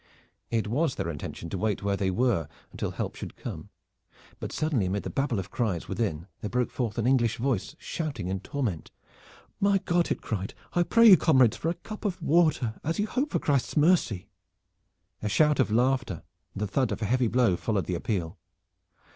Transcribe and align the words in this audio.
It 0.49 0.65
was 0.67 0.95
their 0.95 1.11
intention 1.11 1.47
to 1.51 1.59
wait 1.59 1.83
where 1.83 1.95
they 1.95 2.09
were 2.09 2.47
until 2.71 2.89
help 2.89 3.13
should 3.13 3.35
come, 3.35 3.69
but 4.39 4.51
suddenly 4.51 4.87
amid 4.87 5.03
the 5.03 5.11
babel 5.11 5.37
of 5.37 5.51
cries 5.51 5.87
within 5.87 6.25
there 6.39 6.49
broke 6.49 6.71
forth 6.71 6.97
an 6.97 7.05
English 7.05 7.37
voice, 7.37 7.75
shouting 7.77 8.27
in 8.27 8.39
torment. 8.39 8.89
"My 9.59 9.77
God!" 9.77 10.09
it 10.09 10.19
cried, 10.19 10.55
"I 10.73 10.81
pray 10.81 11.07
you, 11.07 11.17
comrades, 11.17 11.57
for 11.57 11.69
a 11.69 11.75
cup 11.75 12.03
of 12.03 12.19
water, 12.19 12.79
as 12.83 12.97
you 12.97 13.05
hope 13.05 13.29
for 13.31 13.37
Christ's 13.37 13.77
mercy!" 13.77 14.27
A 15.21 15.29
shout 15.29 15.59
of 15.59 15.69
laughter 15.69 16.23
and 16.55 16.61
the 16.63 16.67
thud 16.67 16.91
of 16.91 17.03
a 17.03 17.05
heavy 17.05 17.27
blow 17.27 17.55
followed 17.55 17.85
the 17.85 17.93
appeal. 17.93 18.39